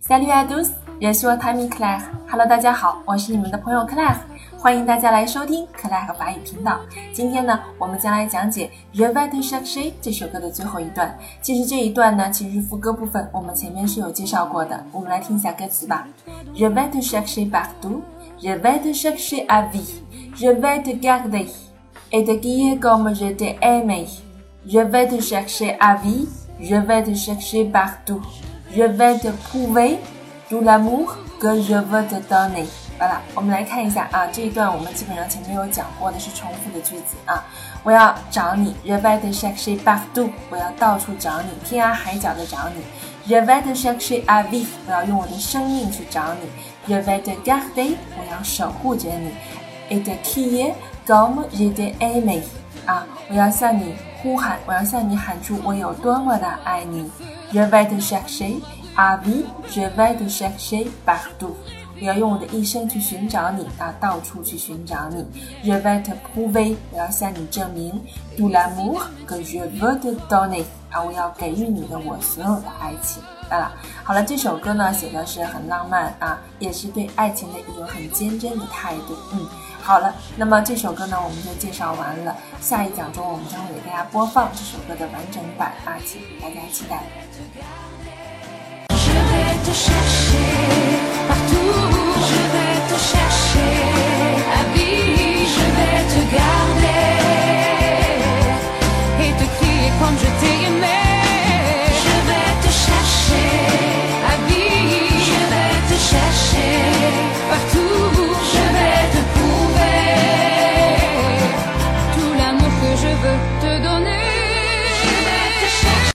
[0.00, 0.70] Salut à tous,
[1.02, 2.00] je suis Tammy Claire.
[2.26, 4.16] Hello，大家好，我是你们的朋友 Claire，
[4.58, 6.80] 欢迎大家来收听 Claire 法语频道。
[7.12, 11.14] 今天呢，我们将来讲解《Je vais te chercher》这首歌的最后一段。
[11.42, 14.82] 其实这一段呢，其实是副歌部分，我们前面是有介绍过的。
[14.90, 16.08] 我们来听一下歌词吧。
[16.54, 18.00] Je vais te chercher partout,
[18.40, 20.00] je vais te chercher à vie,
[20.34, 21.46] je vais te garder
[22.10, 24.06] et te guider comme je t'ai aimé.
[24.66, 26.26] Je vais te chercher à vie,
[26.58, 28.22] je vais te chercher partout,
[28.74, 29.98] je vais te prouver
[30.48, 32.66] tout l'amour que je veux te donner。
[32.98, 37.42] 好了，我们来看一下啊，这一段我们基本上前面有讲过的是重复的句子啊。
[37.82, 42.82] 我要找你，je vais te chercher partout，我要到处找你，天涯海角的找你。
[43.26, 46.94] je vais te chercher à vie，我要用我的生命去找你。
[46.94, 49.30] je vais te garder，我要守护着你。
[49.90, 50.74] et te crier
[51.06, 52.42] comme je t'ai aimé，
[52.90, 57.08] 啊，我要向你呼喊，我要向你喊出我有多么的爱你。
[57.52, 58.60] je vais te chercher
[58.96, 61.54] à vie，je vais te chercher partout。
[62.00, 65.22] 我要用我的一生去寻找你啊，到处去寻找你。
[65.62, 68.00] Je vais te prouver，我要向你证明。
[68.38, 73.22] Du l'amour que je veux te donner，啊，我要给予你的我所有的爱情。
[73.50, 79.14] 啊，好了，这首歌呢写的是很浪漫啊，也是对爱情的一种很坚贞的态度。
[79.32, 79.46] 嗯，
[79.82, 87.02] 好了，那么这首歌呢我们就介绍完了，下一讲中我们将会给大家播放这首歌的完整版啊，请大家期待。